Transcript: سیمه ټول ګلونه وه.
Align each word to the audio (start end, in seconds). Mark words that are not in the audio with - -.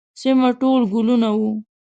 سیمه 0.21 0.49
ټول 0.61 0.81
ګلونه 0.93 1.29
وه. 1.39 1.51